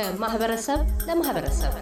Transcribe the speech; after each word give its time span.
ከማህበረሰብ 0.00 0.80
ለማህበረሰብ 1.06 1.72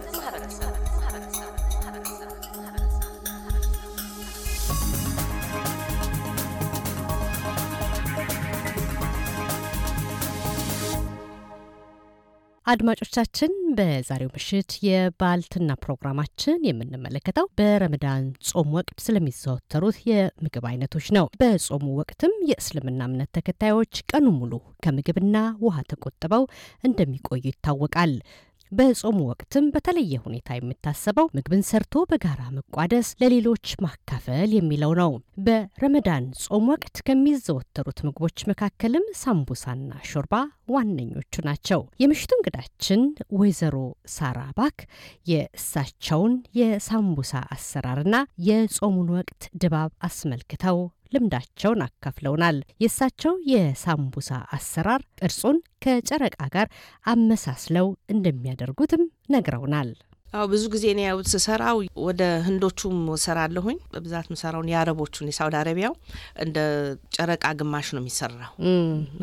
አድማጮቻችን 12.68 13.52
በዛሬው 13.76 14.30
ምሽት 14.32 14.70
የባልትና 14.86 15.76
ፕሮግራማችን 15.82 16.64
የምንመለከተው 16.68 17.46
በረመዳን 17.58 18.24
ጾም 18.48 18.68
ወቅት 18.76 18.98
ስለሚዘወተሩት 19.04 19.98
የምግብ 20.08 20.64
አይነቶች 20.70 21.06
ነው። 21.16 21.26
በጾሙ 21.40 21.86
ወቅትም 22.00 22.34
የእስልምና 22.50 23.00
እምነት 23.08 23.30
ተከታዮች 23.38 24.02
ቀኑ 24.10 24.26
ሙሉ 24.38 24.52
ከምግብና 24.84 25.36
ውሃ 25.64 25.78
ተቆጥበው 25.92 26.44
እንደሚቆዩ 26.84 27.42
ይታወቃል። 27.48 28.12
በጾሙ 28.72 29.18
ወቅትም 29.28 29.66
በተለየ 29.74 30.14
ሁኔታ 30.24 30.56
የሚታሰበው 30.56 31.26
ምግብን 31.36 31.62
ሰርቶ 31.68 32.04
በጋራ 32.10 32.42
መቋደስ፣ 32.56 33.08
ለሌሎች 33.20 33.66
ማካፈል 33.84 34.50
የሚለው 34.56 34.92
ነው። 35.00 35.12
በረመዳን 35.46 36.24
ጾም 36.42 36.66
ወቅት 36.72 36.96
ከሚዘወተሩት 37.06 38.00
ምግቦች 38.06 38.38
መካከልም 38.50 39.06
ሳምቡሳና 39.20 39.92
ሾርባ 40.10 40.34
ዋነኞቹ 40.68 41.34
ናቸው። 41.46 41.80
የምሽቱ 42.02 42.32
እንግዳችን 42.38 43.02
ወይዘሮ 43.38 43.76
ሳራ 44.14 44.38
ባክ 44.58 44.78
የእሳቸውን 45.32 46.34
የሳምቡሳ 46.58 47.32
አሰራርና 47.54 48.16
የጾሙን 48.48 49.08
ወቅት 49.16 49.42
ድባብ 49.62 49.90
አስመልክተው 50.08 50.78
ልምዳቸውን 51.12 51.84
አካፍለውናል። 51.86 52.56
የእሳቸው 52.82 53.34
የሳምቡሳ 53.52 54.30
አሰራር 54.56 55.02
ቅርጹን 55.20 55.56
ከጨረቃ 55.84 56.38
ጋር 56.54 56.66
አመሳስለው 57.12 57.86
እንደሚያደርጉትም 58.14 59.02
ነግረውናል። 59.34 59.90
አዎ 60.32 60.46
ብዙ 60.52 60.64
ጊዜ 60.72 60.84
እኔ 60.92 61.00
ያው 61.04 61.18
ስሰራው 61.32 61.76
ወደ 62.06 62.22
ህንዶቹም 62.46 62.96
ሰራለሁኝ። 63.22 63.78
በብዛት 63.92 64.26
ምሰራውን 64.32 64.70
የአረቦቹን 64.72 65.30
የሳውዲ 65.30 65.56
አረቢያው 65.60 65.94
እንደ 66.44 66.58
ጨረቃ 67.16 67.44
ግማሽ 67.60 67.88
ነው 67.94 68.02
የሚሰራው። 68.02 68.52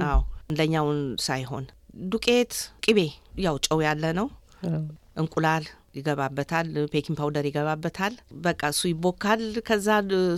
አዎ 0.08 0.19
እንደኛውን 0.50 1.00
ሳይሆን 1.23 1.66
ዱቄት፣ 2.11 2.53
ቅቤ 2.86 3.00
ያው 3.44 3.56
ጨው 3.66 3.80
ያለ 3.86 4.06
ነው፣ 4.19 4.28
እንቁላል 5.17 5.66
ይገባበታል፣ 5.95 6.69
baking 6.93 7.17
powder 7.19 7.45
ይገባበታል። 7.49 8.13
በቃ 8.45 8.61
እሱ 8.73 8.81
ይቦካል። 8.91 9.41
ከዛ 9.67 9.88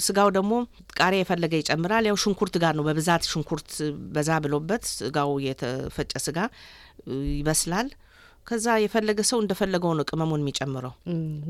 ስጋው 0.08 0.30
ደግሞ 0.38 0.54
ቃሪያ 1.00 1.20
የፈለገ 1.24 1.54
ይጨምራል። 1.62 2.08
ያው 2.10 2.18
ሽንኩርት 2.24 2.58
ጋር 2.64 2.74
ነው 2.78 2.86
በብዛት 2.88 3.26
ሽንኩርት 3.32 3.72
በዛ 4.16 4.40
ብሎበት 4.46 4.86
ስጋው 4.94 5.32
የተፈጨ 5.48 6.14
ስጋ 6.26 6.38
ይበስላል። 7.36 7.90
ከዛ 8.48 8.66
የፈለገ 8.82 9.20
ሰው 9.30 9.40
እንደፈለገው 9.44 9.92
ነው 9.98 10.06
ቅመሙን 10.10 10.44
የሚጨምረው። 10.44 10.94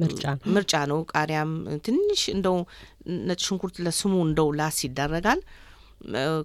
ምርጫ 0.02 0.24
ነው 0.36 0.46
ምርጫ 0.56 0.74
ነው። 0.92 1.00
ቃሪያም 1.12 1.52
ትንሽ 1.86 2.22
እንደው 2.34 2.56
ነጭ 3.28 3.42
ሽንኩርት 3.48 3.76
ለስሙ 3.86 4.14
እንደው 4.26 4.50
ላስ 4.60 4.78
ይደረጋል። 4.86 5.42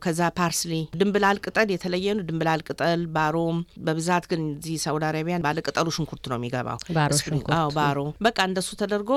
ከዛ 0.03 0.21
ፓርስሊ 0.37 0.73
ድንብላል 0.95 1.39
ቅጠል 1.45 1.69
የተለየ 1.73 2.15
ነው። 2.17 2.25
ድንብላል 2.29 2.61
ቅጠል 2.69 3.01
ባሮም፣ 3.15 3.59
በብዛት 3.87 4.25
ግን 4.31 4.43
እዚህ 4.55 4.77
ሳውዲ 4.85 5.05
አረቢያን 5.09 5.45
ባለ 5.47 5.59
ቅጠሉ 5.67 5.89
ሽንኩርት 5.97 6.25
ነው 6.31 6.39
የሚገባው። 6.39 6.79
ባሮ 6.97 7.11
አዎ 7.59 7.69
ባሮ 7.77 7.99
በቃ 8.27 8.39
እንደሱ 8.49 8.71
ተደርጎ 8.83 9.11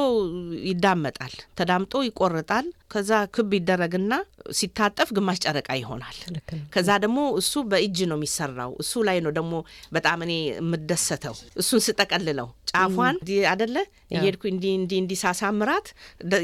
ይዳመጣል። 0.70 1.36
ተዳምጦ 1.60 1.94
ይቆርጣል። 2.08 2.68
ከዛ 2.94 3.12
ክብ 3.36 3.52
ይደረግና 3.58 4.14
ሲታጠፍ 4.56 5.10
ግማሽ 5.16 5.38
ጨረቃ 5.46 5.70
ይሆናል። 5.80 6.18
ከዛ 6.74 6.90
ደግሞ 7.04 7.20
እሱ 7.40 7.64
በእጅ 7.72 8.00
ነው 8.12 8.18
የሚሰራው። 8.20 8.72
እሱ 8.84 9.04
ላይ 9.08 9.18
ነው 9.26 9.32
ደግሞ 9.38 9.54
በጣም 9.96 10.20
እኔ 10.26 10.34
የምደሰተው 10.52 11.36
እሱን 11.62 11.82
ስጠቀልለው 11.86 12.50
ጫፏን 12.72 13.18
አደለ 13.52 13.76
እየሄድኩ 14.12 14.44
እንዲ 14.52 14.66
እንዲ 14.80 14.94
እንዲ 15.02 15.14
ሳሳምራት 15.24 15.88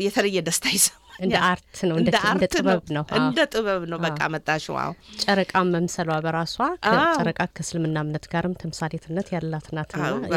የተለየ 0.05 0.41
ደስታ 0.47 0.65
ይሰማል። 0.75 1.00
እንደ 1.19 1.35
አርት 1.47 1.77
ነው፣ 1.89 1.95
እንደ 1.99 2.09
ጥበብ 2.53 2.83
ነው፣ 2.95 3.03
እንደ 3.19 3.39
ጥበብ 3.53 3.83
ነው። 3.91 3.99
በቃ 4.05 4.19
መጣሽው። 4.33 4.75
አዎ 4.81 4.91
ጨረቃን 5.23 5.69
መምሰሏ 5.73 6.09
በራሷ 6.25 6.55
ከጨረቃ 6.85 7.39
ከእስልምና 7.51 7.97
እምነት 8.05 8.25
ጋርም 8.31 8.53
ተምሳሌትነት 8.61 9.27
ያላት 9.35 9.67
ናት 9.75 9.91
ማለት 9.97 10.29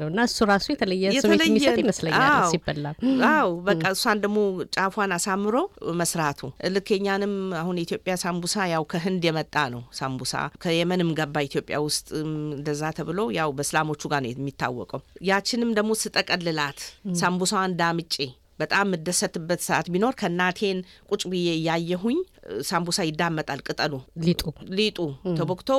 ነው። 0.00 0.08
እና 0.08 0.20
እሱ 0.28 0.38
ራሱ 0.50 0.66
የተለየ 0.74 1.04
ስሜት 1.24 1.42
የሚሰጥ 1.48 1.76
ይመስለኛል 1.82 2.32
ሲበላ። 2.52 2.86
አዎ 3.30 3.50
በቃ 3.68 3.82
እሷን 3.94 4.20
ደግሞ 4.24 4.38
ጫፏን 4.76 5.14
አሳምሮ 5.16 5.56
መስራቱ 6.00 6.40
ልክ 6.74 6.88
የኛንም 6.94 7.34
አሁን 7.60 7.78
የኢትዮጵያ 7.80 8.14
ሳምቡሳ 8.22 8.66
ያው 8.72 8.84
ከህንድ 8.92 9.22
የመጣ 9.28 9.56
ነው። 9.74 9.82
ሳምቡሳ 9.98 10.34
ከየመንም 10.62 11.10
ገባ 11.18 11.36
ኢትዮጵያ 11.48 11.76
ውስጥ 11.86 12.08
እንደዛ 12.52 12.82
ተብሎ 12.98 13.20
ያው 13.38 13.50
በእስላሞቹ 13.58 14.02
ጋር 14.12 14.20
ነው 14.24 14.30
የሚታወቀው። 14.32 15.00
ያችንም 15.28 15.70
ደግሞ 15.78 15.92
ስጠቀልላት 16.02 16.80
ሳምቡሳዋን 17.20 17.74
ዳምጬ 17.80 18.14
በጣም 18.58 18.86
የምደሰትበት 18.88 19.60
ሰዓት 19.66 19.86
ቢኖር 19.92 20.14
ከእናቴን 20.20 20.78
ቁጭ 21.10 21.22
ብዬ 21.32 21.48
እያየሁኝ 21.58 22.18
ሳምቡሳ 22.68 22.98
ይዳመጣል። 23.08 23.60
ቅጠሉ 23.66 23.92
ሊጡ 24.22 24.42
ሊጡ 24.78 24.98
ተቦክቶ 25.38 25.70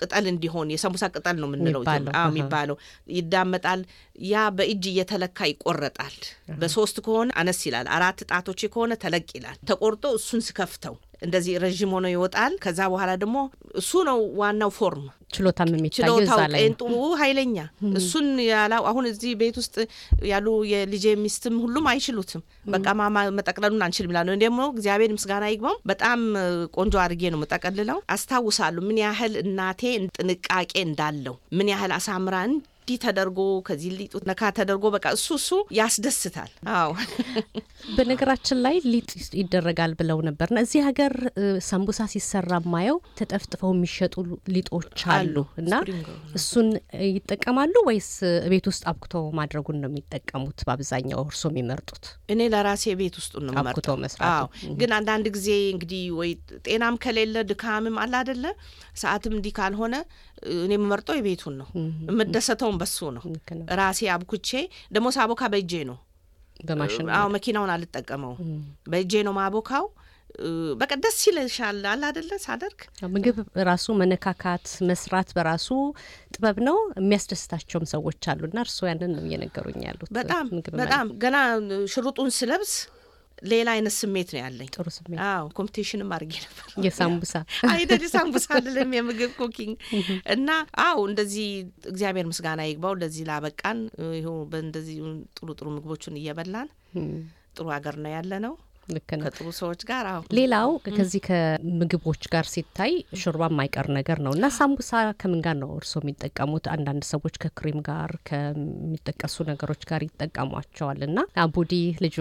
ቅጠል 0.00 0.24
እንዲሆን 0.32 0.72
የሳምቡሳ 0.74 1.04
ቅጠል 1.14 1.36
ነው 1.40 1.48
የምንለው 1.50 1.82
የሚባለው 2.28 2.78
ይዳመጣል። 3.14 3.82
ያ 4.28 4.46
በእጅ 4.56 4.84
እየተለካ 4.92 5.48
ይቆረጣል። 5.50 6.16
በሶስት 6.60 6.96
ከሆነ 7.06 7.28
አነስ 7.40 7.60
ይላል። 7.68 7.88
አራት 7.96 8.20
ጣቶች 8.30 8.62
ከሆነ 8.68 8.92
ተለቅ 9.04 9.28
ይላል። 9.36 9.58
ተቆርጦ 9.70 10.04
እሱን 10.18 10.42
ስከፍተው 10.48 10.96
እንደዚህ 11.22 11.54
ረዥም 11.62 11.92
ሆኖ 11.94 12.06
ይወጣል። 12.12 12.52
ከዛ 12.64 12.80
በኋላ 12.92 13.12
ደግሞ 13.22 13.38
እሱ 13.80 13.90
ነው 14.08 14.18
ዋናው 14.40 14.70
form 14.76 15.06
ችሎታም 15.34 15.70
የሚታየው 15.74 16.18
እዛ 16.22 16.36
ላይ 16.52 16.60
ጤንጡ 16.62 16.82
ኃይለኛ 17.20 17.56
እሱን 17.98 18.28
ያላው 18.46 18.84
አሁን 18.90 19.04
እዚህ 19.10 19.32
ቤት 19.40 19.56
ውስጥ 19.60 19.74
ያሉ 20.28 20.46
የልጄ 20.70 21.06
ሚስትም 21.22 21.56
ሁሉም 21.64 21.86
አይችሉትም። 21.92 22.42
በቃ 22.74 22.86
ማማ 23.00 23.24
መጠቅለሉን 23.38 23.84
አንችልም 23.86 24.12
ይላሉ። 24.14 24.38
ደግሞ 24.44 24.60
እግዚአብሔር 24.74 25.12
ምስጋና 25.16 25.46
ይግባው 25.52 25.76
በጣም 25.90 26.20
ቆንጆ 26.78 26.94
አድርጌ 27.04 27.22
ነው 27.34 27.40
መጠቀልለው። 27.42 28.00
አስታውሳሉ 28.14 28.78
ምን 28.88 28.98
ያህል 29.04 29.34
እናቴ 29.44 29.82
ጥንቃቄ 30.16 30.72
እንዳለው 30.86 31.36
ምን 31.58 31.70
ያህል 31.74 31.94
አሳምራ 31.98 32.36
እንዲህ 32.88 33.00
ተደርጎ 33.04 33.38
ከዚህ 33.66 33.90
ሊጡ 33.96 34.12
ነካ 34.28 34.42
ተደርጎ 34.58 34.84
በቃ 34.94 35.06
እሱ 35.16 35.26
እሱ 35.38 35.48
ያስደስታል። 35.78 36.50
አዎ 36.74 36.90
በነገራችን 37.96 38.58
ላይ 38.64 38.76
ሊጥ 38.86 39.10
ይደረጋል 39.40 39.92
ብለው 39.98 40.18
ነበርና 40.28 40.58
እዚህ 40.64 40.80
ሀገር 40.86 41.12
ሳምቡሳ 41.66 42.06
ሲሰራ 42.12 42.50
ማየው 42.74 42.98
ተጠፍጥፈው 43.18 43.72
የሚሸጡ 43.74 44.14
ሊጦች 44.54 45.02
አሉ 45.16 45.34
እና 45.62 45.72
እሱን 46.40 46.70
ይጠቀማሉ 47.10 47.74
ወይስ 47.88 48.08
ቤት 48.52 48.68
ውስጥ 48.72 48.82
አብኩተው 48.90 49.26
ማድረጉን 49.38 49.78
ነው 49.82 49.90
የሚጠቀሙት? 49.90 50.58
በአብዛኛው 50.66 51.20
እርሶ 51.26 51.44
የሚመርጡት? 51.52 52.02
እኔ 52.32 52.40
ለራሴ 52.54 52.96
ቤት 53.00 53.18
ውስጥ 53.20 53.34
ነው 53.46 53.54
አብኩተው 53.62 53.98
መስራት። 54.02 54.48
ግን 54.80 54.92
አንዳንድ 54.98 55.28
ጊዜ 55.36 55.50
እንግዲህ 55.74 56.02
ወይ 56.20 56.32
ጤናም 56.66 56.98
ከሌለ 57.04 57.36
ድካምም 57.52 57.98
አለ 58.04 58.14
አደለ፣ 58.22 58.44
ሰዓትም 58.98 59.36
እንዲህ 59.36 59.54
ካልሆነ 59.58 59.94
እኔ 60.56 60.72
የምመርጠው 60.76 61.16
የቤቱን 61.18 61.54
ነው። 61.60 61.68
የምደሰተውን 62.08 62.76
በሱ 62.80 62.98
ነው። 63.16 63.22
ራሴ 63.80 64.10
አብኩቼ 64.14 64.50
ደግሞ 64.92 65.08
ሳቦካ 65.16 65.42
በእጄ 65.52 65.72
ነው 65.88 65.98
አዎ፣ 67.16 67.26
መኪናውን 67.34 67.70
አልጠቀመው 67.74 68.34
በእጄ 68.92 69.12
ነው 69.26 69.34
ማቦካው። 69.36 69.86
በቃ 70.80 70.92
ደስ 71.02 71.18
ይልሻል 71.26 71.78
አለ 71.90 72.02
አደለ 72.08 72.30
ሳደርግ 72.42 72.80
ምግብ 73.14 73.36
ራሱ 73.68 73.86
መነካካት 74.00 74.66
መስራት 74.88 75.28
በራሱ 75.36 75.68
ጥበብ 76.34 76.58
ነው። 76.66 76.76
የሚያስደስታቸውም 76.98 77.86
ሰዎች 77.92 78.28
አሉና 78.32 78.58
እርስዎ 78.66 78.86
ያንን 78.90 79.12
ነው 79.14 79.24
እየነገሩኝ 79.26 79.80
ያሉት። 79.86 80.10
በጣም 80.18 80.46
በጣም 80.80 81.06
ገና 81.24 81.36
ሽርጡን 81.92 82.30
ስለብስ 82.38 82.74
ሌላ 83.44 83.68
አይነት 83.74 83.94
ስሜት 83.96 84.30
ነው 84.34 84.40
ያለኝ። 84.42 84.68
ጥሩ 84.74 84.86
ስሜት። 84.94 85.18
አዎ 85.26 85.44
competition 85.58 86.04
ም 86.04 86.12
አድርጌ 86.14 86.34
ነበር። 86.44 86.64
የሳምቡሳ 86.86 87.34
አይደል 87.70 88.02
የሳምቡሳ 88.06 88.46
አይደለም 88.56 88.94
የምግብ 88.96 89.32
cooking 89.38 89.74
እና 90.34 90.48
አዎ 90.84 90.98
እንደዚህ 91.08 91.48
እግዚአብሔር 91.90 92.28
ምስጋና 92.30 92.60
ይግባው 92.68 92.94
ለዚህ 93.00 93.26
ላበቃን። 93.30 93.80
ይኸው 94.18 94.38
በእንደዚህ 94.52 94.96
ጥሩ 95.38 95.48
ጥሩ 95.58 95.68
ምግቦችን 95.76 96.18
እየበላን 96.20 96.70
ጥሩ 97.56 97.66
ሀገር 97.74 97.96
ነው 97.98 98.12
ያለ 98.12 98.32
ነው። 98.44 98.54
ልክ 98.88 99.10
ነው። 99.14 99.24
ከጥሩ 99.26 99.46
ሰዎች 99.58 99.80
ጋር 99.88 100.04
አዎ። 100.10 100.20
ሌላው 100.38 100.68
ከዚህ 100.88 101.22
ከምግቦች 101.26 102.22
ጋር 102.32 102.46
ሲታይ 102.52 102.92
ሾርባ 103.22 103.42
የማይቀር 103.50 103.86
ነገር 103.96 104.18
ነው 104.24 104.32
እና 104.36 104.46
ሳምቡሳ 104.56 104.90
ከምን 105.20 105.40
ጋር 105.46 105.56
ነው 105.58 105.70
እርስዎ 105.78 106.00
የሚጠቀሙት? 106.02 106.66
አንዳንድ 106.74 107.02
ሰዎች 107.10 107.34
ከክሬም 107.42 107.80
ጋር 107.88 108.10
ከሚጠቀሱ 108.28 109.36
ነገሮች 109.50 109.82
ጋር 109.90 110.00
ይጠቀሟቸዋል 110.06 111.00
እና 111.08 111.18
አቡዲ 111.44 111.72
ልጆ 112.04 112.18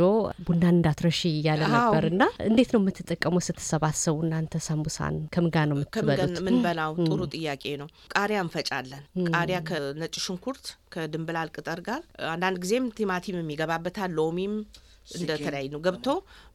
ቡና 0.47 0.63
እንዳትረሺ 0.73 1.21
እያለ 1.33 1.61
ነበር 1.75 2.05
እና 2.11 2.21
እንዴት 2.47 2.71
ነው 2.73 2.81
የምትጠቀሙ 2.81 3.35
ስትሰባሰቡ 3.47 4.17
እናንተ 4.25 4.53
ሳምቡሳን 4.67 5.15
ከምን 5.33 5.51
ጋር 5.55 5.65
ነው 5.69 5.77
የምትበሉት? 5.77 6.35
ምንበላው 6.47 6.91
ጥሩ 7.07 7.21
ጥያቄ 7.35 7.63
ነው። 7.81 7.89
ቃሪያ 8.15 8.39
እንፈጫለን። 8.45 9.03
ቃሪያ 9.31 9.57
ከነጭ 9.69 10.13
ሽንኩርት 10.25 10.65
ከድንብላል 10.93 11.49
ቅጠር 11.55 11.79
ጋር 11.87 12.01
አንዳንድ 12.33 12.57
ጊዜም 12.63 12.85
ቲማቲም 12.97 13.39
የሚገባበታል 13.39 14.11
ሎሚም 14.19 14.53
እንደተለያዩ 15.07 15.69
ነው 15.73 15.81
ገብቶ 15.85 16.07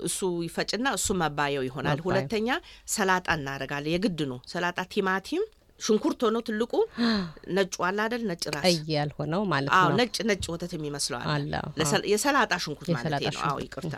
እሱ 0.06 0.18
ይፈጭና 0.46 0.86
እሱ 0.96 1.08
መባየው 1.20 1.64
ይሆናል። 1.68 2.00
ሁለተኛ 2.08 2.48
ሰላጣ 2.92 3.26
እናደርጋለን። 3.38 3.94
የግድ 3.94 4.22
ነው 4.30 4.40
ሰላጣ 4.52 4.78
ቲማቲም 4.92 5.44
ሽንኩርት 5.80 6.20
ሆኖ 6.24 6.36
ትልቁ 6.46 6.72
ነጩ 7.56 7.74
አለ 7.86 7.98
አይደል? 8.04 8.22
ነጭ 8.28 8.42
ራስ 8.52 8.64
ቀይ 8.66 8.76
ያልሆነው 8.92 9.40
ማለት 9.52 9.70
ነው። 9.78 9.96
ነጭ 9.98 10.16
ነጭ 10.28 10.44
ወተት 10.52 10.72
ለሰ- 11.78 12.04
የሰላጣ 12.12 12.52
ሽንኩርት 12.64 12.88
ማለት 12.96 13.02
ነው። 13.28 13.40
አዎ 13.48 13.56
ይቅርታ፣ 13.64 13.94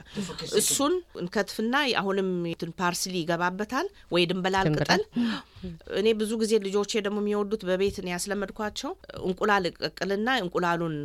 እሱን 0.60 0.94
እንከትፍና 1.22 1.74
አሁንም 2.00 2.30
እንትን 2.46 2.72
ፓርስሊ 2.80 3.14
ይገባበታል 3.20 3.86
ወይ 4.14 4.24
ድንበላል 4.30 4.68
ቅጠል። 4.76 5.02
እኔ 6.00 6.06
ብዙ 6.20 6.32
ጊዜ 6.42 6.52
ልጆቼ 6.66 6.92
ደግሞ 7.04 7.18
የሚወዱት 7.22 7.64
በቤት 7.68 7.98
እኔ 8.00 8.08
ያስለመድኳቸው 8.14 8.92
እንቁላል 9.24 9.66
እቀቅልና 9.72 10.28
እንቁላሉን 10.42 10.96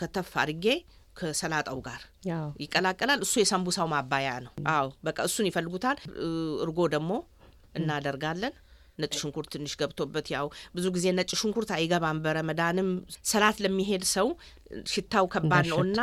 ከተፍ 0.00 0.32
አድርጌ 0.42 0.66
ከሰላጣው 1.16 1.78
ጋር 1.86 2.00
ይቀላቀላል። 2.62 3.20
እሱ 3.26 3.34
የሰንቡሳው 3.42 3.88
ማባያ 3.92 4.28
ነው። 4.46 4.52
አዎ 4.74 4.86
በቃ 5.06 5.18
እሱን 5.28 5.48
ይፈልጉታል። 5.50 5.98
እርጎ 6.64 6.78
ደግሞ 6.94 7.10
እናደርጋለን። 7.80 8.54
ነጭ 8.98 9.12
ሽንኩርት 9.20 9.48
ትንሽ 9.54 9.72
ገብቶበት 9.80 10.26
ያው 10.34 10.46
ብዙ 10.76 10.86
ጊዜ 10.94 11.06
ነጭ 11.16 11.30
ሽንኩርት 11.40 11.70
አይገባም። 11.76 12.20
በረመዳንም 12.24 12.88
ሰላት 13.30 13.58
ለሚሄድ 13.64 14.04
ሰው 14.12 14.28
ሽታው 14.92 15.26
ከባድ 15.34 15.66
ነው 15.72 15.80
እና 15.84 15.98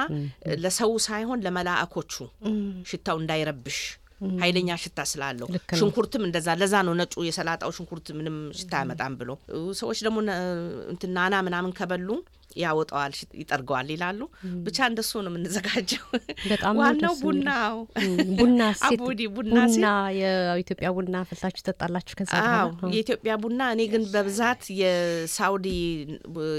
ለሰው 0.64 0.94
ሳይሆን 1.08 1.42
ለመላእኮቹ 1.46 2.14
ሽታው 2.92 3.20
እንዳይረብሽ 3.22 3.80
ኃይለኛ 4.38 4.70
ሽታ 4.82 5.00
ስላለው 5.12 5.48
ሽንኩርትም 5.80 6.24
እንደዛ 6.28 6.50
ለዛ 6.60 6.76
ነው 6.88 6.94
ነጩ 7.00 7.16
የሰላጣው 7.28 7.72
ሽንኩርት 7.78 8.08
ምንም 8.18 8.38
ሽታ 8.60 8.74
አያመጣም 8.80 9.16
ብሎ 9.20 9.32
ሰዎች 9.80 10.00
ደግሞ 10.06 10.18
እንትን 10.94 11.12
ናና 11.18 11.42
ምናምን 11.48 11.74
ከበሉ 11.80 12.10
ያወጣዋል፣ 12.62 13.14
ይጠርገዋል 13.40 13.88
ይላሉ። 13.94 14.20
ብቻ 14.66 14.78
እንደሱ 14.90 15.12
ነው 15.24 15.32
የምንዘጋጀው። 15.32 16.06
በጣም 16.52 16.74
ዋናው 16.82 17.16
ቡናው 17.24 17.76
ቡና 18.40 18.60
አቦዲ 18.88 19.22
ቡና 19.36 19.56
ሴት 19.66 19.76
ቡና 19.76 19.88
የኢትዮጵያ 20.20 20.90
ቡና 20.98 21.16
አፍልታችሁ 21.24 21.62
ትጠጣላችሁ? 21.62 22.16
ከዛ 22.20 22.34
የኢትዮጵያ 22.94 23.34
ቡና 23.44 23.62
እኔ 23.74 23.82
ግን 23.94 24.06
በብዛት 24.14 24.64
የሳውዲ 24.82 25.68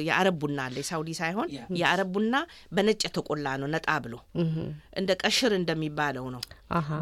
የአረብ 0.08 0.38
ቡና 0.42 0.58
አለ። 0.66 0.76
የሳውዲ 0.82 1.10
ሳይሆን 1.20 1.48
የአረብ 1.80 2.10
ቡና 2.14 2.34
በነጭ 2.74 3.00
የተቆላ 3.06 3.46
ነው፣ 3.60 3.68
ነጣ 3.74 3.88
ብሎ 4.04 4.14
እንደ 4.96 5.10
ቀሽር 5.22 5.52
እንደሚባለው 5.58 6.26
ነው። 6.34 6.42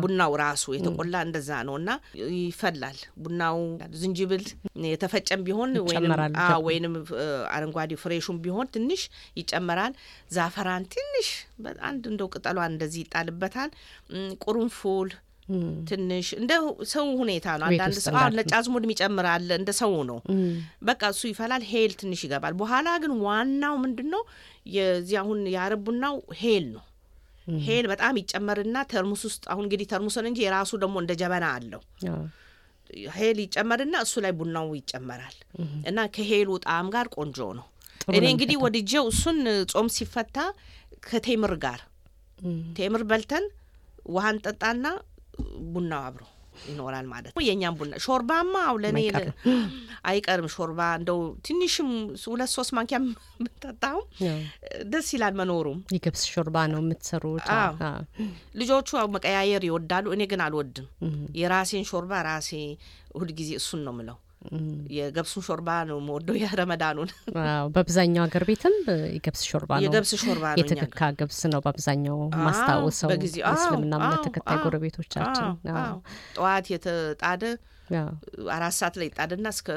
ቡናው 0.03 0.33
ራሱ 0.41 0.65
የተቆላ 0.77 1.15
እንደዛ 1.27 1.51
ነው 1.69 1.75
እና 1.81 1.91
ይፈላል። 2.39 2.99
ቡናው 3.23 3.59
ዝንጅብል 4.01 4.45
የተፈጨም 4.89 5.43
ቢሆን 5.47 5.71
ወይንም 6.67 6.95
አረንጓዴ 7.55 7.93
fresh 8.03 8.23
ኡም 8.23 8.39
ቢሆን 8.45 8.71
ትንሽ 8.75 9.03
ይጨመራል። 9.39 9.95
ዛፈራን 10.37 10.87
ትንሽ 10.95 11.29
አንድ 11.89 12.05
እንደው 12.13 12.31
ቅጠሏን 12.35 12.73
እንደዚህ 12.73 13.03
ይጣልበታል። 13.05 13.71
ቁርንፉል 14.45 15.11
ትንሽ 15.89 16.27
እንደ 16.39 16.53
ሰው 16.93 17.07
ሁኔታ 17.21 17.47
ነው። 17.61 17.67
አንዳንድ 17.69 17.97
ሰው 18.05 18.15
ነጭ 18.37 18.51
አዝሙድ 18.59 18.85
ይጨምራል። 18.93 19.49
እንደ 19.57 19.71
ሰው 19.81 19.95
ነው። 20.11 20.19
በቃ 20.89 21.03
እሱ 21.13 21.23
ይፈላል። 21.31 21.65
ሄል 21.71 21.93
ትንሽ 22.01 22.21
ይገባል። 22.27 22.55
በኋላ 22.61 22.89
ግን 23.03 23.13
ዋናው 23.27 23.77
ምንድን 23.85 24.09
ነው 24.15 24.23
የዚህ 24.77 25.19
አሁን 25.23 25.41
የአረብ 25.55 25.83
ቡናው 25.87 26.17
ሄል 26.41 26.67
ነው። 26.73 26.83
ሄል 27.65 27.87
በጣም 27.91 28.15
ይጨመርና 28.21 28.77
ተርሙስ 28.91 29.23
ውስጥ 29.29 29.45
አሁን 29.53 29.65
እንግዲህ 29.67 29.87
ተርሙስን 29.93 30.27
እንጂ 30.31 30.41
የራሱ 30.45 30.73
ደግሞ 30.83 30.97
እንደ 31.03 31.13
ጀበና 31.21 31.47
አለው። 31.57 31.83
ሄል 33.15 33.39
ይጨመርና 33.45 33.95
እሱ 34.05 34.15
ላይ 34.25 34.33
ቡናው 34.39 34.69
ይጨመራል 34.79 35.37
እና 35.91 35.99
ከሄሉ 36.15 36.51
ጣዕም 36.65 36.89
ጋር 36.95 37.07
ቆንጆ 37.17 37.39
ነው። 37.59 37.67
እኔ 38.11 38.25
እንግዲህ 38.35 38.57
ወድጄው 38.65 39.05
እሱን 39.13 39.39
ጾም 39.73 39.89
ሲፈታ 39.97 40.39
ከቴምር 41.07 41.55
ጋር 41.65 41.81
ቴምር 42.77 43.03
በልተን 43.11 43.45
ውሃን 44.09 44.39
ጠጣና 44.45 44.87
ቡናው 45.73 46.03
አብሮ 46.07 46.23
ይኖራል 46.69 47.07
ማለት 47.13 47.31
ነው። 47.31 47.43
የእኛም 47.47 47.77
ቡና 47.79 48.01
ሾርባማ 48.05 48.55
አው 48.69 48.77
ለእኔ 48.83 48.99
አይቀርም። 50.11 50.49
ሾርባ 50.55 50.81
እንደው 50.99 51.19
ትንሽም 51.47 51.91
ሁለት 52.27 52.51
ሶስት 52.55 52.73
ማንኪያም 52.77 53.05
ብንጠጣውም 53.43 54.07
ያው 54.23 54.39
ደስ 54.93 55.09
ይላል 55.15 55.35
መኖሩም። 55.41 55.79
የገብስ 55.97 56.25
ሾርባ 56.33 56.57
ነው 56.73 56.81
የምትሰሩት? 56.83 57.49
ልጆቹ 58.57 58.89
መቀያየር 59.15 59.65
ይወዳሉ። 59.69 60.07
እኔ 60.15 60.23
ግን 60.33 60.43
አልወድም። 60.47 60.89
የራሴን 61.41 61.87
ሾርባ 61.91 62.13
ራሴ 62.25 62.51
ሁልጊዜ 63.15 63.51
እሱን 63.61 63.83
ነው 63.87 63.95
ምለው። 63.95 64.19
የገብሱን 64.97 65.45
ሾርባ 65.47 65.69
ነው 65.89 65.97
የምወደው 66.01 66.37
የረመዳኑን 66.43 67.11
በአብዛኛው 67.75 68.23
ሀገር 68.27 68.45
ቤትም 68.49 68.75
የገብስ 69.15 69.43
ሾርባ 69.51 69.71
ነው። 69.77 69.85
የገብስ 69.87 70.13
ሾርባ 70.23 70.45
ነው 70.53 70.61
የተከካ 70.63 71.11
ገብስ 71.19 71.41
ነው 71.53 71.61
በአብዛኛው 71.65 72.17
ማስታወሰው 72.43 73.11
የእስልምና 73.13 73.93
እምነት 74.01 74.25
ተከታይ 74.29 74.59
ጎረቤቶቻችን። 74.65 75.51
ጠዋት 76.37 76.67
የተጣደ 76.73 77.45
አራት 78.53 78.75
ሰዓት 78.77 78.95
ላይ 79.01 79.07
ይጣድና 79.09 79.47
እስከ 79.55 79.71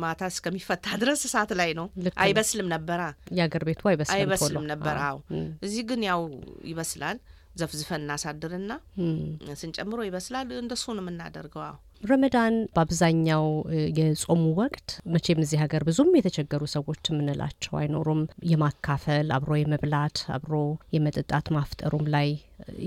ማታ 0.00 0.22
እስከሚፈታ 0.32 0.86
ድረስ 1.02 1.20
እሳት 1.28 1.50
ላይ 1.60 1.70
ነው። 1.78 1.86
አይበስልም 2.24 2.68
ነበራ። 2.74 3.02
የአገር 3.38 3.62
ቤቱ 3.68 3.82
አይበስልም 3.88 4.66
ነበር። 4.72 4.96
አዎ። 5.06 5.18
እዚህ 5.66 5.82
ግን 5.90 6.02
ያው 6.08 6.22
ይበስላል። 6.68 7.18
ዘፍዝፈን 7.56 8.02
እናሳድርና 8.04 8.72
ስንጨምሮ 9.60 10.00
ይበስላል። 10.06 10.48
እንደሱ 10.60 10.84
ነው 10.96 11.02
የምናደርገው። 11.04 11.62
አዎ 11.64 11.76
ረመዳን 12.02 12.54
በአብዛኛው 12.74 13.44
የጾሙ 13.98 14.42
ወቅት 14.60 14.88
መቼም 15.14 15.40
እዚህ 15.44 15.58
ሀገር 15.62 15.82
ብዙም 15.88 16.10
የተቸገሩ 16.18 16.62
ሰዎች 16.74 17.02
የምንላቸው 17.10 17.74
አይኖሩም። 17.80 18.20
የማካፈል 18.50 19.28
አብሮ 19.36 19.52
የመብላት 19.60 20.18
አብሮ 20.36 20.54
የመጠጣት 20.96 21.48
ማፍጠሩም 21.56 22.04
ላይ 22.14 22.28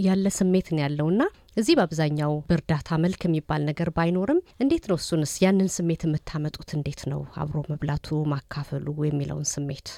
ያለ 0.06 0.26
ስሜት 0.38 0.70
ነው 0.74 0.82
ያለውና 0.86 1.22
እዚህ 1.58 1.76
በአብዛኛው 1.78 2.34
በእርዳታ 2.50 3.00
መልክ 3.04 3.22
የሚባል 3.26 3.62
ነገር 3.70 3.90
ባይኖርም 3.96 4.40
እንዴት 4.60 4.86
ነው 4.92 5.00
እሱንስ 5.02 5.34
ያንን 5.44 5.70
ስሜት 5.76 6.04
የምታመጡት? 6.08 6.70
እንዴት 6.78 7.04
ነው 7.12 7.22
አብሮ 7.42 7.58
መብላቱ 7.72 8.08
ማካፈሉ 8.34 8.88
የሚለውን 9.08 9.48
ስሜት? 9.54 9.90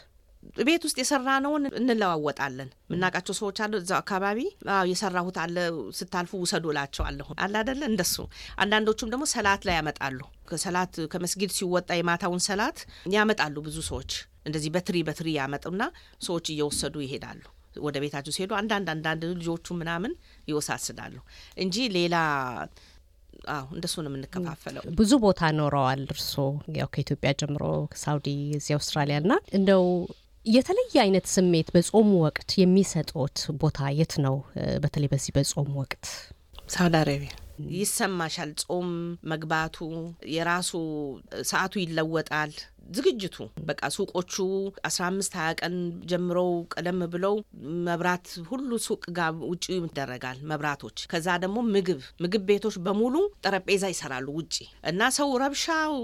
ቤት 0.68 0.84
ውስጥ 0.88 0.98
የሰራነውን 1.02 1.64
እንለዋወጣለን። 1.80 2.70
የምናውቃቸው 2.88 3.36
ሰዎች 3.40 3.58
አሉ 3.64 3.74
እዛው 3.80 3.98
አካባቢ። 4.00 4.40
የሰራሁት 4.92 5.38
አለ 5.44 5.58
ስታልፉ 5.98 6.42
ውሰዱ 6.44 6.66
እላቸዋለሁ። 6.74 7.28
አለ 7.40 7.54
አይደለ 7.62 7.82
እንደሱ። 7.92 8.16
አንዳንዶቹም 8.60 9.12
ደግሞ 9.14 9.26
ሰላት 9.34 9.64
ላይ 9.68 9.76
ያመጣሉ። 9.80 10.20
ከሰላት 10.50 10.96
ከመስጊድ 11.12 11.52
ሲወጣ 11.58 11.90
የማታውን 12.00 12.44
ሰላት 12.48 12.80
ያመጣሉ። 13.16 13.56
ብዙ 13.68 13.78
ሰዎች 13.90 14.12
እንደዚህ 14.46 14.72
በትሪ 14.76 14.98
በትሪ 15.08 15.28
ያመጡና 15.38 15.84
ሰዎች 16.22 16.48
እየወሰዱ 16.54 16.96
ይሄዳሉ። 17.04 17.44
ወደ 17.82 17.98
ቤታቸው 18.02 18.34
ሲሄዱ 18.36 18.52
አንዳንድ 18.58 18.88
አንዳንድ 18.94 19.22
ልጆቹ 19.34 19.68
ምናምን 19.78 20.12
ይወሳስዳሉ 20.48 21.16
እንጂ 21.58 21.76
ሌላ 21.96 22.16
አዎ 23.54 23.66
እንደሱ 23.76 23.96
ነው 24.04 24.10
የምንከፋፈለው። 24.12 24.84
ብዙ 25.00 25.12
ቦታ 25.24 25.50
ኖረዋል 25.58 26.02
እርስዎ 26.08 26.46
ያው 26.78 26.90
ከኢትዮጵያ 26.94 27.32
ጀምሮ 27.40 27.64
ሳውዲ፣ 28.04 28.28
እዚህ 28.58 28.74
አውስትራሊያ 28.78 29.18
ና 29.26 29.40
እንደው 29.58 29.84
የተለየ 30.46 30.96
አይነት 31.04 31.26
ስሜት 31.34 31.68
በጾሙ 31.74 32.10
ወቅት 32.24 32.50
የሚሰጡት 32.60 33.38
ቦታ 33.62 33.90
የት 33.98 34.14
ነው? 34.26 34.36
በተለይ 34.84 35.10
በዚህ 35.12 35.32
በጾሙ 35.36 35.70
ወቅት 35.82 36.06
ሳውዲ 36.70 36.96
አረቢያ 37.00 37.32
ይሰማሻል። 37.74 38.52
ጾም 38.64 38.90
መግባቱ 39.32 39.78
የራሱ 40.34 40.72
ሰዓቱ 41.50 41.74
ይለወጣል። 41.82 42.54
ዝግጅቱ 42.90 43.36
በቃ 43.68 43.82
ሱቆቹ 43.96 44.34
አስራ 44.88 45.02
አምስት 45.10 45.34
ሀያ 45.38 45.52
ቀን 45.60 45.76
ጀምረው 46.10 46.50
ቀደም 46.74 47.00
ብለው 47.14 47.36
መብራት 47.88 48.28
ሁሉ 48.50 48.70
ሱቅ 48.86 49.04
ጋር 49.18 49.32
ውጭ 49.52 49.66
ይደረጋል 49.76 50.38
መብራቶች። 50.52 50.98
ከዛ 51.14 51.28
ደግሞ 51.44 51.58
ምግብ 51.70 52.02
ምግብ 52.24 52.44
ቤቶች 52.50 52.78
በሙሉ 52.86 53.16
ጠረጴዛ 53.46 53.84
ይሰራሉ 53.94 54.28
ውጪ 54.40 54.56
እና 54.92 55.10
ሰው 55.18 55.30
ረብሻው 55.44 55.96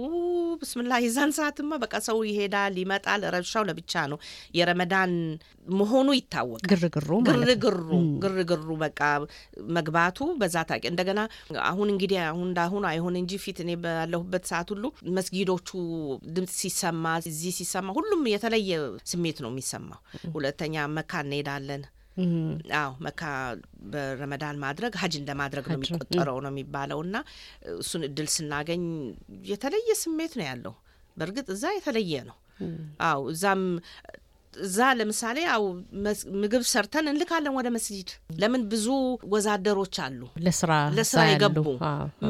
ብስምላ 0.61 0.93
የዛን 1.03 1.33
ሰዓትማ 1.37 1.79
በቃ 1.83 1.95
ሰው 2.07 2.17
ይሄዳል 2.29 2.75
ይመጣል። 2.83 3.23
ረብሻው 3.35 3.65
ለብቻ 3.69 3.93
ነው። 4.11 4.19
የረመዳን 4.59 5.13
መሆኑ 5.75 6.09
ይታወቃል። 6.17 6.67
ግርግሩ 6.71 7.09
ግርግሩ 7.29 7.89
ግርግሩ 8.23 8.69
በቃ 8.83 9.01
መግባቱ 9.75 10.27
በዛ 10.39 10.57
ታውቂ። 10.69 10.85
እንደገና 10.91 11.19
አሁን 11.69 11.87
እንግዲህ 11.93 12.19
አሁን 12.25 12.45
እንዳሁኑ 12.49 12.83
አይሆን 12.91 13.15
እንጂ 13.21 13.33
ፊት 13.43 13.57
እኔ 13.63 13.71
ባለሁበት 13.83 14.43
ሰዓት 14.51 14.69
ሁሉ 14.73 14.85
መስጊዶቹ 15.17 15.69
ድምጽ 16.35 16.55
ሲሰማ 16.69 17.03
እዚህ 17.23 17.53
ሲሰማ 17.57 17.87
ሁሉም 17.97 18.21
የተለየ 18.31 18.71
ስሜት 19.11 19.39
ነው 19.43 19.51
የሚሰማው። 19.51 20.01
ሁለተኛ 20.35 20.85
መካ 20.95 21.21
እንሄዳለን። 21.25 21.83
አዎ 22.77 22.91
መካ 23.05 23.21
በረመዳን 23.91 24.57
ማድረግ 24.63 24.93
ሀጅ 25.01 25.13
እንደማድረግ 25.19 25.65
ነው 25.69 25.77
የሚቆጠረው 25.77 26.37
ነው 26.45 26.51
የሚባለው 26.53 27.01
እና 27.05 27.17
እሱን 27.77 28.01
እድል 28.07 28.27
ስናገኝ 28.33 28.83
የተለየ 29.51 29.95
ስሜት 30.01 30.33
ነው 30.39 30.45
ያለው። 30.49 30.73
በእርግጥ 31.17 31.47
እዛ 31.55 31.65
የተለየ 31.75 32.23
ነው። 32.29 32.37
አዎ 33.07 33.21
እዛም 33.31 33.61
እዛ 34.53 34.77
ለምሳሌ 34.99 35.39
አው 35.53 35.63
ምግብ 36.41 36.63
ሰርተን 36.69 37.09
እንልካለን 37.09 37.53
ወደ 37.57 37.67
መስጊድ። 37.75 38.09
ለምን 38.41 38.61
ብዙ 38.71 38.85
ወዛደሮች 39.33 39.95
አሉ 40.05 40.21
ለስራ 40.45 40.71
ለስራ 40.97 41.23
የገቡ 41.31 41.65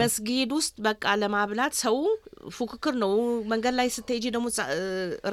መስጊድ 0.01 0.51
ውስጥ 0.58 0.75
በቃ 0.88 1.15
ለማብላት 1.22 1.75
ሰው 1.81 1.98
ፉክክር 2.50 2.93
ነው። 3.01 3.12
መንገድ 3.51 3.74
ላይ 3.77 3.88
ስትሄጂ 3.96 4.25
ደግሞ 4.36 4.48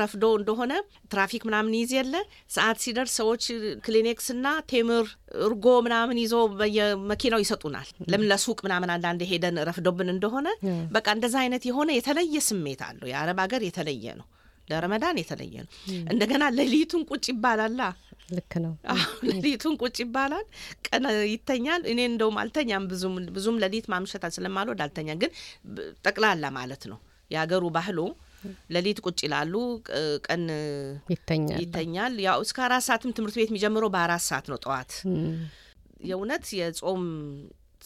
ረፍዶ 0.00 0.24
እንደሆነ 0.38 0.72
ትራፊክ 1.12 1.42
ምናምን 1.48 1.74
ይዝ 1.78 1.92
የለ 1.96 2.14
ሰዓት 2.56 2.78
ሲደርስ 2.84 3.14
ሰዎች 3.20 3.44
ክሊኔክስና 3.86 4.46
ቴምር 4.70 5.06
እርጎ 5.46 5.66
ምናምን 5.86 6.20
ይዞ 6.22 6.34
በየመኪናው 6.58 7.42
ይሰጡናል። 7.44 7.90
ለምን 8.10 8.28
ለሱቅ 8.32 8.58
ምናምን 8.66 8.92
አንዳንድ 8.96 9.22
ሄደን 9.30 9.58
ረፍዶብን 9.68 10.10
እንደሆነ 10.14 10.48
በቃ 10.92 11.06
እንደዛ 11.16 11.36
አይነት 11.44 11.64
የሆነ 11.66 11.90
የተለየ 11.96 12.40
ስሜት 12.48 12.82
አለው። 12.86 13.08
የአረብ 13.12 13.40
ሀገር 13.44 13.62
የተለየ 13.66 14.16
ነው። 14.20 14.26
ለረመዳን 14.68 15.18
የተለየ 15.20 15.56
ነው። 15.64 15.70
እንደገና 16.12 16.44
ሌሊቱን 16.56 17.02
ቁጭ 17.10 17.24
ይባላላ። 17.32 17.80
ልክ 18.28 18.52
ነው። 18.62 18.72
ሌሊቱን 19.28 19.74
ቁጭ 19.80 19.96
ይባላል፣ 20.02 20.46
ቀን 20.86 21.04
ይተኛል። 21.32 21.82
እኔ 21.90 22.00
እንደውም 22.10 22.36
አልተኛም 22.42 22.84
ብዙም 22.90 23.16
ብዙም 23.36 23.58
ሌሊት 23.62 23.86
ማምሸት 23.92 24.24
ስለማልወድ 24.36 24.80
አልተኛም። 24.84 25.20
ግን 25.22 25.32
ጠቅላላ 26.06 26.44
ማለት 26.56 26.84
ነው 26.90 26.98
የሀገሩ 27.30 27.64
ባህሉ 27.76 27.98
ሌሊት 28.74 28.98
ቁጭ 29.04 29.18
ይላሉ፣ 29.26 29.54
ቀን 30.26 30.42
ይተኛል 31.12 31.60
ይተኛል። 31.62 32.14
ያው 32.26 32.38
እስከ 32.44 32.58
አራት 32.66 32.84
ሰዓትም 32.88 33.14
ትምህርት 33.16 33.36
ቤት 33.40 33.50
የሚጀምረው 33.50 33.90
በአራት 33.94 34.24
ሰዓት 34.28 34.46
ነው 34.52 34.58
ጠዋት። 34.64 34.92
የእውነት 36.04 36.46
የጾም 36.58 37.04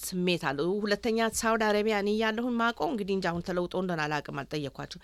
ስሜት 0.03 0.43
አለው። 0.49 0.69
ሁለተኛ 0.85 1.19
ሳውዲ 1.39 1.63
አረቢያ 1.67 1.97
እኔ 2.03 2.11
እያለሁን 2.17 2.55
ማውቀው 2.61 2.89
እንግዲህ 2.93 3.15
እንጂ 3.17 3.27
አሁን 3.31 3.43
ተለውጦ 3.49 3.75
እንደሆነ 3.83 4.03
አላውቅም፣ 4.07 4.39
አልጠየኳቸው። 4.43 5.01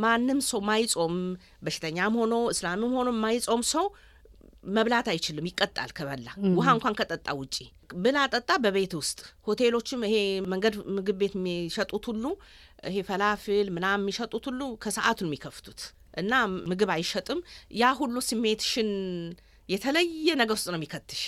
ማንም 0.00 0.40
ሰው 0.48 0.60
ማይጾም 0.68 1.14
በሽተኛም 1.64 2.16
ሆኖ 2.20 2.34
እስላምም 2.52 2.92
ሆኖ 2.98 3.10
ማይጾም 3.22 3.62
ሰው 3.70 3.86
መብላት 4.64 5.06
አይችልም፣ 5.12 5.46
ይቀጣል 5.48 5.90
ከበላ 5.96 6.28
ውሃ 6.56 6.66
እንኳን 6.76 6.96
ከጠጣ 6.98 7.28
ውጪ 7.38 7.56
ብላ 7.96 8.18
ጠጣ 8.32 8.50
በቤት 8.64 8.92
ውስጥ 8.98 9.18
ሆቴሎችም 9.46 10.02
ይሄ 10.06 10.16
መንገድ 10.52 10.74
ምግብ 10.96 11.16
ቤት 11.20 11.34
የሚሸጡት 11.38 12.04
ሁሉ 12.10 12.24
ይሄ 12.88 12.96
ፈላፍል 13.08 13.68
ምናምን 13.76 14.04
የሚሸጡት 14.04 14.44
ሁሉ 14.50 14.60
ከሰዓቱን 14.84 15.28
የሚከፍቱት 15.28 15.80
እና 16.14 16.32
ምግብ 16.70 16.90
አይሸጥም። 16.94 17.40
ያ 17.80 17.92
ሁሉ 17.98 18.16
ስሜትሽን 18.28 18.90
የተለየ 19.68 20.28
ነገር 20.38 20.54
ውስጥ 20.56 20.68
ነው 20.68 20.78
የሚከትሽ። 20.78 21.20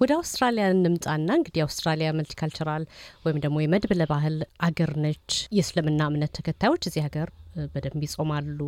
ወደ 0.00 0.10
አውስትራሊያ 0.18 0.66
እንምጣና 0.74 1.28
እንግዲህ 1.38 1.62
አውስትራሊያ 1.64 2.08
መልቲካልቸራል 2.18 2.84
ወይም 3.24 3.40
ደግሞ 3.44 3.56
የመድብለ 3.62 4.02
ባህል 4.12 4.36
አገር 4.68 4.92
ነች። 5.04 5.28
የእስልምና 5.56 6.00
እምነት 6.10 6.32
ተከታዮች 6.38 6.88
እዚህ 6.90 7.04
ሀገር 7.06 7.28
በደንብ 7.72 8.02
ይጾማሉ። 8.06 8.58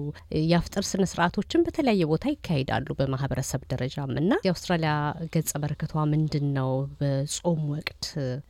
የአፍጥር 0.45 0.85
ስነ 0.89 1.05
ስርዓቶችን 1.11 1.65
በተለያየ 1.67 2.05
ቦታ 2.11 2.25
ይካሄዳሉ 2.33 2.87
በማህበረሰብ 2.99 3.63
ደረጃም 3.73 4.13
እና 4.21 4.33
የአውስትራሊያ 4.47 4.93
ገጸ 5.35 5.53
በረከቷ 5.63 5.95
ምንድን 6.13 6.47
ነው? 6.57 6.71
በጾም 7.01 7.63
ወቅት 7.73 8.05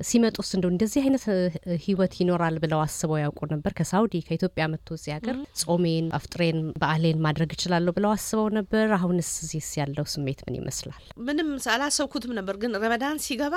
ሲመጡስ 0.08 0.50
እንደው 0.56 0.72
እንደዚህ 0.72 1.00
አይነት 1.04 1.25
ህይወት 1.84 2.14
ይኖራል 2.20 2.56
ብለው 2.64 2.80
አስበው 2.84 3.18
ያውቁ 3.22 3.40
ነበር? 3.52 3.72
ከሳውዲ 3.78 4.14
ከኢትዮጵያ 4.26 4.66
መጥቶ 4.72 4.88
እዚህ 4.99 5.12
ሀገር 5.16 5.37
ጾሜን፣ 5.62 6.06
አፍጥሬን፣ 6.18 6.58
በዓሌን 6.80 7.20
ማድረግ 7.26 7.50
እችላለሁ 7.56 7.92
ብለው 7.99 8.12
አስበው 8.16 8.49
ነበር? 8.58 8.87
አሁንስ 8.99 9.30
እዚህስ 9.44 9.70
ያለው 9.80 10.06
ስሜት 10.14 10.40
ምን 10.46 10.56
ይመስላል? 10.60 11.02
ምንም 11.26 11.49
አላሰብኩትም 11.75 12.34
ነበር፣ 12.38 12.56
ግን 12.62 12.78
ረመዳን 12.82 13.18
ሲገባ 13.25 13.56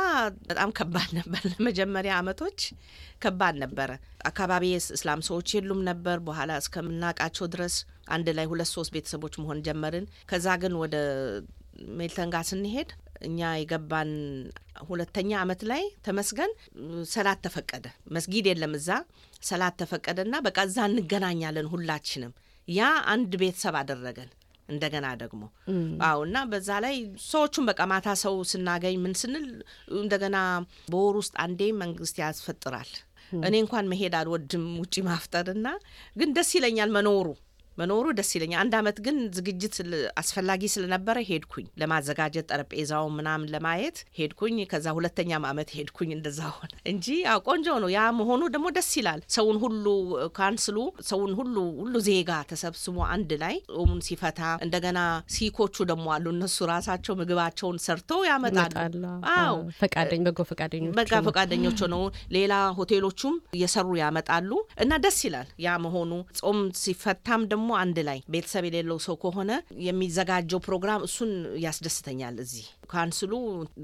በጣም 0.50 0.70
ከባድ 0.77 1.10
ነበር። 1.20 1.44
ለመጀመሪያ 1.53 2.13
አመቶች 2.20 2.60
ከባድ 3.24 3.56
ነበረ። 3.63 3.89
አካባቢ 4.25 4.63
እስላም 4.94 5.22
ሰዎች 5.27 5.50
የሉም 5.56 5.82
ነበር። 5.88 6.18
በኋላ 6.27 6.51
እስከምናውቃቸው 6.74 7.46
ድረስ 7.53 7.74
አንድ 8.13 8.27
ላይ 8.38 8.46
ሁለት 8.51 8.70
ሶስት 8.72 8.92
ቤተሰቦች 8.96 9.34
መሆን 9.42 9.60
ጀመርን። 9.65 10.06
ከዛ 10.30 10.46
ግን 10.62 10.74
ወደ 10.82 10.96
ሜልተን 11.98 12.30
ጋር 12.34 12.44
ስንሄድ 12.50 12.89
እኛ 13.27 13.39
የገባን 13.58 14.12
ሁለተኛ 14.88 15.32
አመት 15.42 15.62
ላይ 15.72 15.84
ተመስገን 16.06 16.51
ሰላት 17.13 17.39
ተፈቀደ። 17.46 17.86
መስጊድ 18.15 18.48
የለም 18.50 18.74
እዛ 18.80 18.89
ሰላት 19.44 19.75
ተፈቀደና 19.82 20.36
በቃ 20.48 20.58
እዛ 20.70 20.77
እንገናኛለን 20.89 21.70
ሁላችንም። 21.74 22.34
ያ 22.68 22.82
አንድ 23.13 23.32
ቤተሰብ 23.42 23.77
አደረገን። 23.82 24.32
እንደገና 24.70 25.08
ደግሞ 25.22 25.42
አዎ 26.06 26.20
እና 26.27 26.38
በዛ 26.51 26.70
ላይ 26.86 26.96
ሰዎቹን 27.25 27.65
በቃ 27.70 27.82
ማታ 27.92 28.10
ሰው 28.22 28.36
ስናገኝ 28.51 28.96
ምን 29.03 29.15
ስንል 29.22 29.48
እንደገና 29.98 30.38
በወር 30.92 31.15
ውስጥ 31.22 31.34
አንዴ 31.44 31.62
መንግስት 31.82 32.18
ያስፈጥራል። 32.24 32.92
እኔ 33.48 33.56
እንኳን 33.63 33.90
መሄድ 33.92 34.13
አልወድም 34.20 34.66
ውጪ 34.82 34.96
ማፍጠርና 35.08 35.68
ግን 36.20 36.32
ደስ 36.38 36.52
ይለኛል 36.58 36.92
መኖሩ 36.98 37.28
መኖሩ 37.77 38.06
ደስ 38.18 38.32
ይለኛል። 38.36 38.60
አንድ 38.63 38.74
አመት 38.80 38.98
ግን 39.06 39.18
ዝግጅት 39.38 39.75
አስፈላጊ 40.22 40.63
ስለነበረ 40.74 41.18
ሄድኩኝ 41.30 41.68
ለማዘጋጀት 41.82 42.48
ጠረጴዛው 42.51 43.06
ምናምን 43.18 43.51
ለማየት 43.53 43.98
ሄድኩኝ። 44.20 44.58
ከዛ 44.74 44.88
ሁለተኛም 44.98 45.46
አመት 45.50 45.70
ሄድኩኝ 45.77 46.10
እንደዛ 46.15 46.39
ሆነ 46.56 46.72
እንጂ 46.94 47.08
ቆንጆ 47.48 47.68
ነው። 47.84 47.89
ያ 47.94 48.01
መሆኑ 48.20 48.42
ደግሞ 48.53 48.68
ደስ 48.77 48.89
ይላል። 49.00 49.22
ሰውን 49.36 49.58
ሁሉ 49.63 49.86
ካንስሉ 50.38 50.77
ሰውን 51.10 51.32
ሁሉ 51.39 51.56
ሁሉ 51.82 51.96
ዜጋ 52.08 52.32
ተሰብስቦ 52.51 52.82
አንድ 53.13 53.32
ላይ 53.44 53.56
ጾሙን 53.75 54.01
ሲፈታ 54.08 54.42
እንደገና 54.65 55.00
ሲኮቹ 55.36 55.75
ደግሞ 55.92 56.06
አሉ 56.15 56.25
እነሱ 56.36 56.58
ራሳቸው 56.72 57.13
ምግባቸውን 57.22 57.77
ሰርተው 57.86 58.22
ያመጣሉ። 58.30 59.03
አዎ 59.36 59.56
ፈቃደኝ 59.82 60.22
በጎ 60.27 60.39
ፈቃደኞች 60.51 60.96
በጋ 61.00 61.13
ፈቃደኞች 61.27 61.82
ነው። 61.94 62.03
ሌላ 62.36 62.50
ሆቴሎቹም 62.77 63.36
እየሰሩ 63.58 63.89
ያመጣሉ 64.01 64.50
እና 64.84 64.94
ደስ 65.03 65.20
ይላል 65.27 65.50
ያ 65.63 65.77
መሆኑ 65.86 66.12
ጾም 66.39 66.60
ሲፈታም 66.84 67.42
ደግሞ 67.53 67.62
ደግሞ 67.63 67.75
አንድ 67.82 67.98
ላይ 68.05 68.17
ቤተሰብ 68.34 68.63
የሌለው 68.67 68.98
ሰው 69.03 69.15
ከሆነ 69.22 69.51
የሚዘጋጀው 69.86 70.60
ፕሮግራም 70.65 71.03
እሱን 71.08 71.29
ያስደስተኛል። 71.63 72.36
እዚህ 72.43 72.63
ካንስሉ 72.91 73.32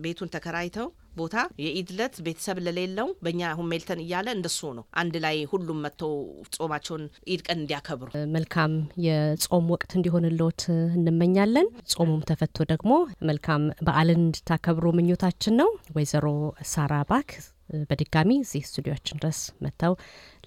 ቤቱን 0.03 0.31
ተከራይተው 0.33 0.87
ቦታ 1.19 1.35
የኢድ 1.63 1.89
ዕለት 1.93 2.15
ቤተሰብ 2.25 2.57
ለሌለው 2.65 3.07
በእኛ 3.23 3.41
አሁን 3.51 3.69
ሜልተን 3.71 4.01
እያለ 4.03 4.27
እንደሱ 4.35 4.59
ነው። 4.77 4.85
አንድ 5.01 5.15
ላይ 5.25 5.37
ሁሉም 5.51 5.79
መጥተው 5.85 6.13
ጾማቸውን 6.57 7.03
ኢድ 7.33 7.43
ቀን 7.47 7.57
እንዲያከብሩ 7.61 8.09
መልካም 8.35 8.73
የጾም 9.05 9.69
ወቅት 9.75 9.93
እንዲሆንልዎት 9.97 10.63
እንመኛለን። 10.97 11.69
ጾሙም 11.93 12.21
ተፈቶ 12.29 12.67
ደግሞ 12.73 12.91
መልካም 13.29 13.63
በዓልን 13.87 14.21
እንድታከብሩ 14.25 14.85
ምኞታችን 14.99 15.57
ነው። 15.61 15.71
ወይዘሮ 15.97 16.27
ሳራ 16.73 16.93
ባክ 17.11 17.31
በድጋሚ 17.89 18.29
እዚህ 18.43 18.61
ስቱዲዮችን 18.67 19.19
ድረስ 19.19 19.41
መጥተው 19.63 19.95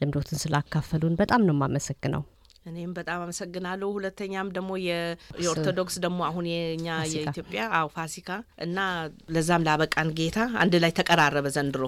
ልምዶትን 0.00 0.40
ስላካፈሉን 0.40 1.18
በጣም 1.20 1.42
ነው 1.48 1.54
የማመሰግነው። 1.56 2.22
እኔም 2.66 2.90
በጣም 2.96 3.20
አመሰግናለሁ። 3.22 3.88
ሁለተኛም 3.94 4.48
ደግሞ 4.56 4.70
የኦርቶዶክስ 4.82 5.94
ደግሞ 6.04 6.20
አሁን 6.28 6.44
የኛ 6.50 6.86
የኢትዮጵያ 7.12 7.62
አዎ 7.78 7.88
ፋሲካ 7.94 8.28
እና 8.64 8.78
ለዛም 9.34 9.66
ላበቃን 9.68 10.10
ጌታ 10.18 10.38
አንድ 10.62 10.74
ላይ 10.82 10.92
ተቀራረበ 10.98 11.46
ዘንድሮ። 11.56 11.84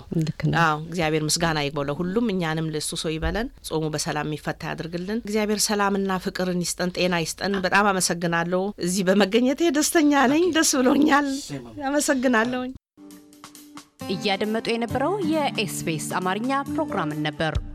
አዎ 0.65 0.77
እግዚአብሔር 0.85 1.25
ምስጋና 1.29 1.59
ይግባው 1.67 1.87
ለሁሉም፣ 1.91 2.29
እኛንም 2.35 2.71
ለእሱ 2.75 2.91
ሰው 3.03 3.13
ይበለን፣ 3.15 3.51
ጾሙ 3.69 3.85
በሰላም 3.95 4.29
የሚፈታ 4.29 4.63
ያድርግልን። 4.71 5.21
እግዚአብሔር 5.25 5.61
ሰላምና 5.67 6.19
ፍቅርን 6.25 6.63
ይስጠን፣ 6.65 6.95
ጤና 6.97 7.15
ይስጠን። 7.25 7.61
በጣም 7.65 7.89
አመሰግናለሁ። 7.93 8.63
እዚህ 8.85 9.05
በመገኘቴ 9.09 9.71
ደስተኛ 9.77 10.25
ነኝ፣ 10.33 10.47
ደስ 10.57 10.73
ብሎኛል። 10.81 11.29
አመሰግናለሁኝ። 11.89 12.73
እያደመጡ 14.13 14.67
የነበረው 14.73 15.15
የ 15.31 15.62
SBS 15.62 16.09
አማርኛ 16.19 16.51
ፕሮግራምን 16.71 17.23
ነበር። 17.27 17.53